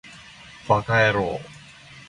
[0.67, 1.47] ヴぁかやろう